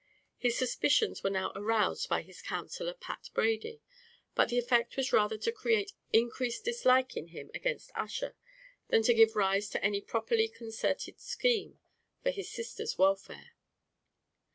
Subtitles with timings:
[0.39, 3.83] His suspicions were now aroused by his counsellor Pat Brady;
[4.33, 8.35] but the effect was rather to create increased dislike in him against Ussher,
[8.87, 11.77] than to give rise to any properly concerted scheme
[12.23, 13.51] for his sister's welfare.